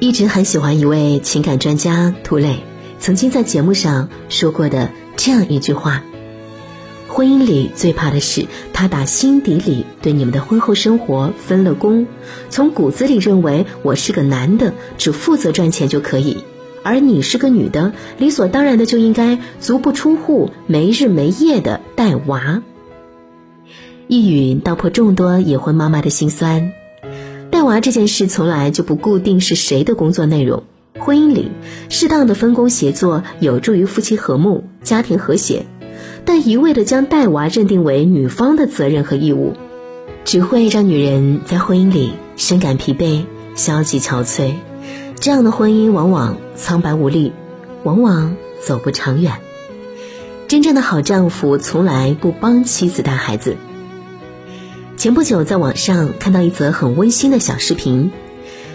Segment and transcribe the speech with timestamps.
[0.00, 2.60] 一直很喜欢一位情感专家涂磊
[3.00, 6.04] 曾经在节目上说过的这样一句话：
[7.08, 12.06] 婚姻里最怕的是他打心底里对你们的婚后生活分了工，
[12.48, 16.44] 从骨子里认为我是个男的，只负责赚钱就可以，
[16.84, 22.62] 而你是个女的，理所当然的就应该足不出户、没日没夜的带娃。
[24.06, 26.72] 一语道破众多已婚妈妈的心酸。
[27.58, 30.62] 带娃这件事从来就不固定是谁的工作内容。
[30.96, 31.50] 婚姻里，
[31.88, 35.66] 适当的分工协作有助于夫妻和睦、家庭和谐，
[36.24, 39.54] 但一味的将带娃认定为女方的责任和义务，
[40.24, 43.24] 只会让女人在婚姻里深感疲惫、
[43.56, 44.52] 消极憔悴。
[45.18, 47.32] 这样的婚姻往往苍白无力，
[47.82, 49.32] 往往走不长远。
[50.46, 53.56] 真正的好丈夫从来不帮妻子带孩子。
[54.98, 58.10] 前不久，在网上看到一则很温馨的小视频。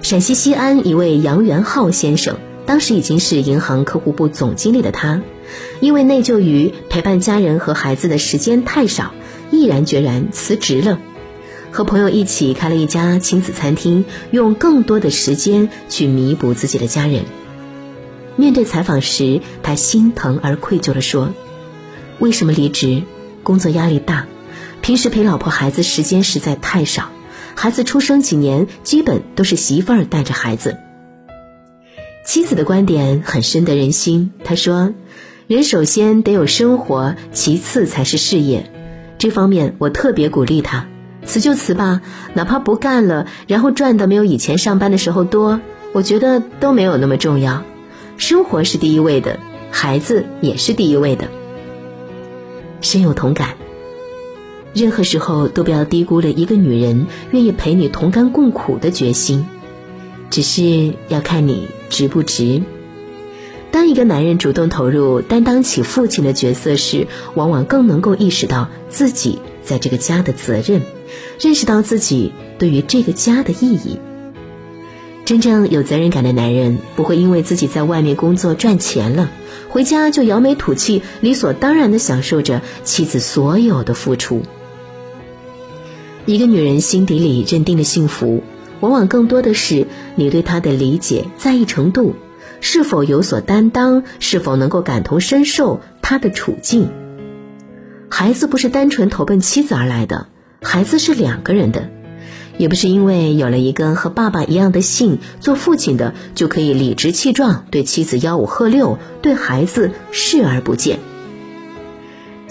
[0.00, 5.20] 陕西西安一位杨元浩先生，当时已经是银行客户部总经理的他，
[5.78, 9.12] 因为内疚于陪伴家人和孩子的时间太少，
[9.50, 10.98] 毅然决然辞职了，
[11.70, 17.24] 和朋友一起开了一家亲子餐厅，用更多的时间去弥补自己的家人。
[18.36, 21.34] 面对采访时，他心疼而愧疚地说
[22.20, 23.02] ：“为什么离职？
[23.42, 24.26] 工作压力大。”
[24.86, 27.10] 平时陪老婆孩子时间实在太少，
[27.56, 30.76] 孩子出生几年，基本都是媳妇儿带着孩子。
[32.24, 34.30] 妻子的观点很深得人心。
[34.44, 34.94] 她说
[35.48, 38.70] ：“人首先得有生活，其次才是事业。
[39.18, 40.86] 这方面我特别鼓励他，
[41.24, 42.00] 辞就辞吧，
[42.34, 45.60] 哪怕不干了，然后赚的没有以前上班的时候多，
[45.94, 47.64] 我觉得都没有那么重要。
[48.18, 49.40] 生活是第一位的，
[49.72, 51.26] 孩子也是第一位的。”
[52.80, 53.56] 深有同感。
[54.76, 59.46] 任何时候都不要低估了一个女人愿意陪你同甘共苦的决心，
[60.28, 62.60] 只是要看你值不值。
[63.70, 70.82] 当一个男人主动投入、担当起父亲的角色时，往往更能够意识到自己在这个家的责任，
[71.40, 73.98] 认识到自己对于这个家的意义。
[75.24, 79.30] 真正有责任感的男人，不会因为自己在外面工作赚钱了，
[79.70, 84.42] 回家就扬眉吐气，理所当然的享受着妻子所有的付出。
[86.26, 88.42] 一个女人心底里认定的幸福，
[88.80, 92.16] 往往更多的是你对她的理解、在意程度，
[92.60, 96.88] 是否有所担当，是否能够感同身受她的处境。
[98.08, 100.26] 孩子不是单纯投奔妻子而来的，
[100.62, 101.88] 孩子是两个人的，
[102.58, 110.98] 也不是因为有了一个和爸爸一样的姓，做父亲的就可以理直气壮对妻子吆五喝六，对孩子视而不见。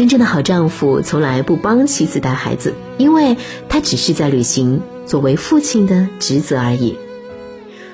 [0.00, 3.36] 真正的好丈夫从来不帮妻子带孩子，因为
[3.68, 6.96] 他只是在履行作为父亲的职责而已。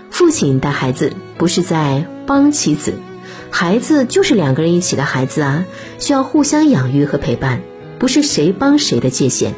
[0.08, 2.94] 父亲带孩子不是在帮妻子，
[3.50, 5.64] 孩子就是两个人一起的孩子啊，
[5.98, 7.60] 需要互相养育和陪伴，
[7.98, 9.52] 不是谁帮谁的界限。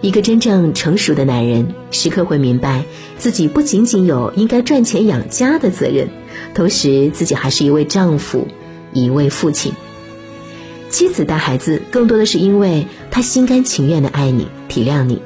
[0.00, 2.86] 一个真正成熟的男人，时刻会明白
[3.18, 6.08] 自己不仅仅有应该赚钱养家的责任，
[6.54, 8.48] 同时自己还是一位丈夫，
[8.94, 9.74] 一位父亲。
[10.94, 15.20] 妻子带孩子，更多的是因为她心甘情愿的爱你、体谅你，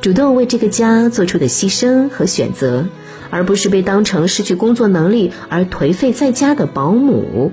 [0.00, 2.86] 主动为这个家做出的牺牲和选择，
[3.28, 7.52] 而不是被当成失去工作能力而颓废在家的保姆。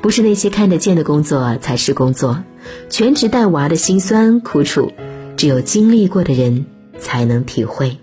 [0.00, 2.44] 不是那些看得见的工作才是工作，
[2.88, 4.92] 全职带娃的辛酸苦楚，
[5.36, 6.66] 只有经历过的人
[7.00, 7.96] 才能体会。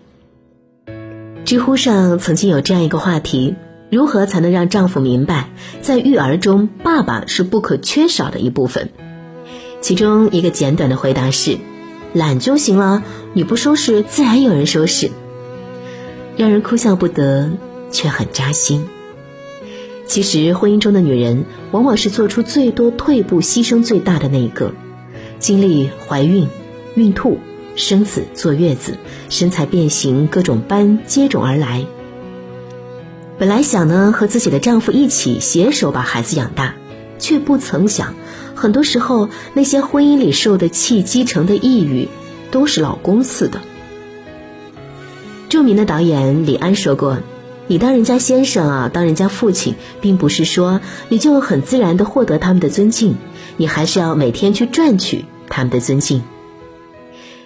[1.46, 3.56] 知乎上曾经有这样一个话题。
[3.92, 5.50] 如何才能让丈夫明白，
[5.82, 8.90] 在育儿中，爸爸是不可缺少的一部分？
[9.80, 11.58] 其中一个简短的回答是：
[12.14, 13.04] 懒就行了，
[13.34, 15.12] 你不收拾，自然有人收拾。
[16.36, 17.52] 让人哭笑不得，
[17.92, 18.88] 却很扎心。
[20.08, 24.74] 其实，婚姻中的女人往往是做出最多退步、牺牲最大的那一个，
[25.40, 26.48] 经历怀孕、
[26.96, 27.40] 孕吐、
[27.76, 28.98] 生子、坐月子，
[29.30, 31.86] 身材变形，各种斑接踵而来。
[33.38, 36.76] 本来想呢和自己的丈夫一起携手把孩子养大，
[37.20, 38.14] 却不曾想，
[38.56, 42.08] 很多时候那些婚姻里受的气积成的抑郁，
[42.50, 43.60] 都是老公赐的。
[45.50, 47.18] 著名的导演李安说过
[47.68, 50.80] ：“你当人家先生啊，当人家父亲，并不是说
[51.10, 53.16] 你就很自然的获得他们的尊敬，
[53.58, 56.24] 你还是要每天去赚取他们的尊敬。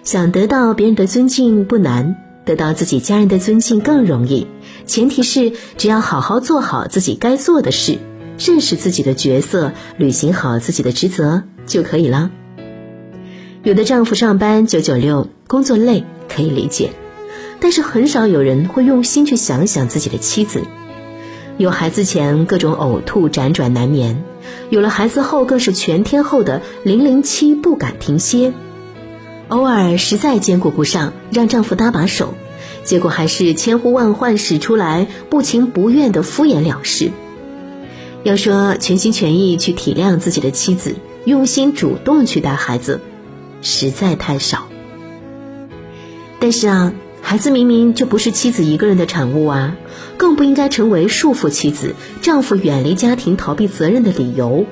[0.04, 4.46] 想得到别人的尊敬不难。”得到自己家人的尊敬更容易，
[4.90, 7.98] 前提是只要好好做好自己该做的事，
[8.40, 12.32] 认识自己的角色，履行好自己的职责就可以了。
[13.62, 16.90] 有的丈夫上班九九六，工作累可以理解，
[17.60, 20.62] 但是很少有人会用心去想想自己的妻子。
[21.56, 24.24] 有孩子前各种呕吐辗转难眠，
[24.70, 28.52] 有了孩子后更是全天候的零零七不敢停歇。
[29.46, 32.34] 偶尔实在兼顾不上，让丈夫搭把手，
[32.84, 37.10] 结果还是千呼万唤使出来，不情不愿的敷衍了事。
[38.22, 43.00] 要说全心全意去体谅自己的妻子，用心主动去带孩子，
[43.62, 44.68] 实在太少。
[46.38, 46.92] 但是啊。
[47.22, 49.76] 孩子明明就不是妻子一个人的产物啊，
[50.16, 54.64] 更不应该成为束缚妻子、丈夫远离家庭、逃避责任的理由。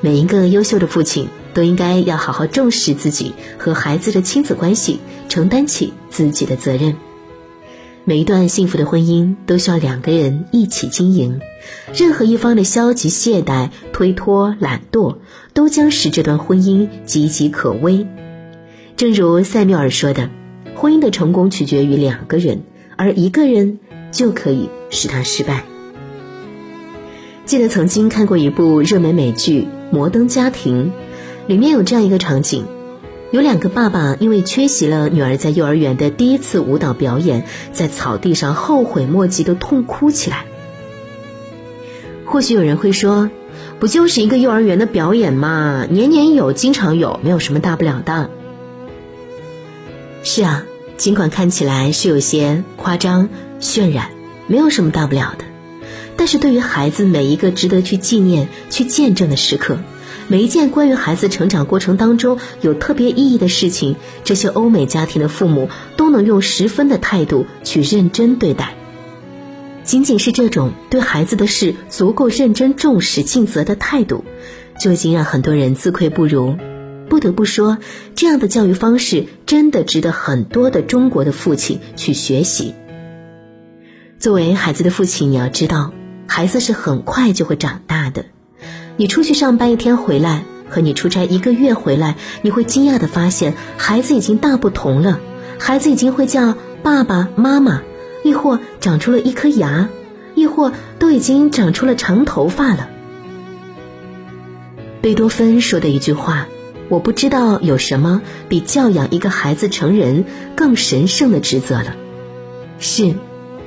[0.00, 4.98] 每一个优秀的父亲都应该要好好重视自己和孩子的亲子关系，
[5.34, 6.94] 承担起自己的责任。
[8.04, 11.40] 每一段幸福的婚姻都需要两个人一起经营，
[11.92, 15.16] 任何一方的消极懈怠、推脱、懒惰，
[15.52, 18.06] 都将使这段婚姻岌岌可危。
[18.96, 20.30] 正如塞缪尔说的。
[20.76, 22.62] 婚姻的成功取决于两个人，
[22.96, 23.80] 而一个人
[24.12, 25.64] 就可以使他失败。
[27.44, 30.92] 记得曾经看过一部热门美剧《摩登家庭》，
[31.48, 32.66] 里面有这样一个场景：
[33.34, 40.44] 有两个爸爸因为缺席了女儿在幼儿园的第一次舞蹈表演，在草地上后悔莫及的痛哭起来。
[42.24, 43.32] 或许有人会说
[43.80, 48.30] ：“不就是一个幼儿园的表演嘛，年年有，经常有，没有什么大不了的。”
[50.22, 50.64] 是啊，
[50.96, 53.28] 尽管看起来是有些夸张、
[53.60, 54.10] 渲染，
[54.46, 55.44] 没有什么大不了的，
[56.16, 59.80] 但是对于孩子每一个值得去纪念、去见证的时刻，
[60.26, 68.74] 每一件关于孩子成长过程当中有特别意义的事情，这些欧美家庭的父母都能用十分的态度去认真对待。
[69.82, 74.24] 仅仅是这种对孩子的事足够认真、重视、尽责的态度，
[74.80, 76.56] 就已经让很多人自愧不如。
[77.06, 77.76] 不得不说，
[78.14, 82.74] 这样的教育方式真的值得很多的中国的父亲去学习。
[84.18, 85.92] 作为孩子的父亲，你要知道，
[86.26, 88.24] 孩子是很快就会长大的。
[88.96, 95.20] 你出去上班一天回来，和你出差一个月回来，你会惊讶的发现，孩子已经大不同了。
[95.58, 97.82] 孩子已经会叫爸爸妈妈，
[98.22, 99.88] 亦或长出了一颗牙，
[100.34, 102.88] 亦或都已经长出了长头发了。
[105.00, 106.46] 贝多芬说的一句话。
[106.90, 111.96] 我不知道有什么比教养一个孩子成人更神圣的职责了。
[112.78, 113.14] 是，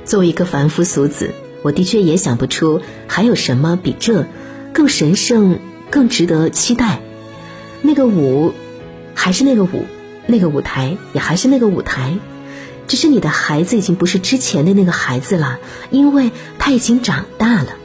[0.04, 1.32] 作为一个凡夫俗子，
[1.62, 4.24] 我的确也想不出还有什么比这
[4.72, 5.58] 更神圣、
[5.90, 7.00] 更值得期待。
[7.82, 8.52] 那个舞，
[9.14, 9.84] 还是那个舞；
[10.26, 12.16] 那个舞台，也还是那个舞台。
[12.86, 15.58] 只是你的孩子已经不是之前的那个孩子了，
[15.90, 17.76] 因为他已经长大了。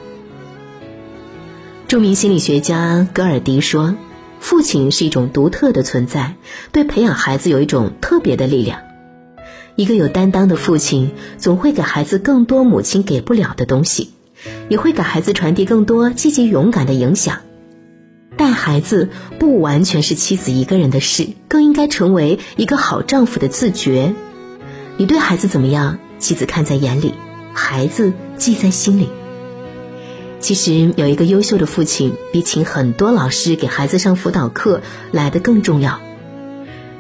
[1.88, 3.96] 著名心理学家格尔迪说。
[4.40, 6.36] 父亲是一种独特的存在，
[6.74, 8.82] 对培养孩子有一种特别的力量。
[9.78, 14.12] 一个有担当的父亲，总会给孩子更多母亲给不了的东西，
[14.69, 17.40] 也会给孩子传递更多积极勇敢的影响。
[18.36, 19.10] 带孩子
[19.40, 24.13] 不完全是妻子一个人的事，更应该成为一个好丈夫的自觉。
[24.98, 27.13] 你对孩子怎么样，妻子看在眼里，
[27.54, 29.10] 孩子记在心里。
[30.40, 34.81] 其实有一个优秀的父亲，比请很多老师给孩子上辅导课
[35.12, 36.01] 来的更重要。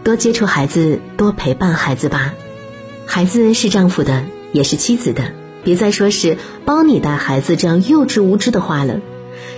[0.03, 2.33] 多接触孩子，多陪伴孩子吧。
[3.05, 4.23] 孩子是丈夫的，
[4.53, 8.99] 也是妻子的，别再说是帮你带孩子这样幼稚无知的话了。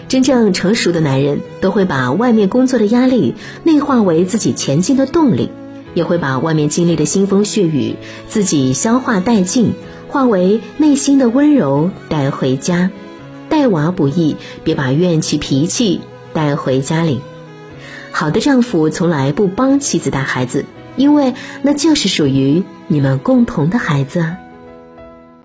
[0.07, 3.33] 真正成熟的男人，都会把外面工作的压力
[3.63, 5.49] 内化为自己前进的动力，
[5.95, 7.95] 也会把外面经历的腥风血雨
[8.27, 9.73] 自己消化殆尽，
[10.07, 12.91] 化为内心的温柔带回家。
[13.49, 16.01] 带娃不易，别把怨气脾气
[16.33, 17.21] 带回家里。
[18.11, 21.33] 好的丈夫从来不帮妻子带孩子，因为
[21.63, 24.35] 那就是属于你们共同的孩子。